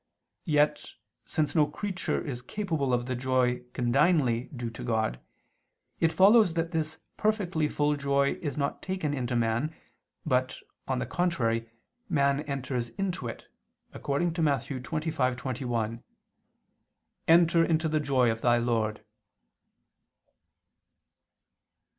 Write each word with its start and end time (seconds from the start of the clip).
Yet, 0.49 0.93
since 1.27 1.53
no 1.53 1.67
creature 1.67 2.19
is 2.19 2.41
capable 2.41 2.91
of 2.91 3.05
the 3.05 3.15
joy 3.15 3.61
condignly 3.73 4.45
due 4.45 4.71
to 4.71 4.83
God, 4.83 5.19
it 5.99 6.11
follows 6.11 6.55
that 6.55 6.71
this 6.71 6.97
perfectly 7.17 7.69
full 7.69 7.95
joy 7.95 8.31
is 8.41 8.57
not 8.57 8.81
taken 8.81 9.13
into 9.13 9.35
man, 9.35 9.75
but, 10.25 10.57
on 10.87 10.97
the 10.97 11.05
contrary, 11.05 11.69
man 12.09 12.39
enters 12.49 12.89
into 12.97 13.27
it, 13.27 13.45
according 13.93 14.33
to 14.33 14.41
Matt. 14.41 14.61
25:21: 14.63 16.01
"Enter 17.27 17.63
into 17.63 17.87
the 17.87 17.99
joy 17.99 18.31
of 18.31 18.41
thy 18.41 18.57
Lord." 18.57 19.05